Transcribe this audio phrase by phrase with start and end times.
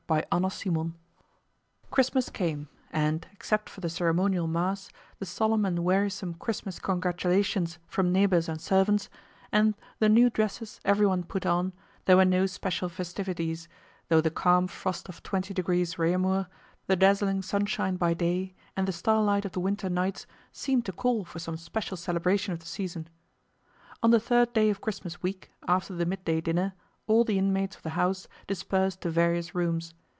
[0.09, 0.89] CHAPTER IX
[1.89, 4.89] Christmas came and except for the ceremonial Mass,
[5.19, 9.09] the solemn and wearisome Christmas congratulations from neighbors and servants,
[9.53, 11.71] and the new dresses everyone put on,
[12.03, 13.69] there were no special festivities,
[14.09, 16.47] though the calm frost of twenty degrees Réaumur,
[16.87, 21.23] the dazzling sunshine by day, and the starlight of the winter nights seemed to call
[21.23, 23.07] for some special celebration of the season.
[24.03, 26.73] On the third day of Christmas week, after the midday dinner,
[27.07, 29.93] all the inmates of the house dispersed to various rooms.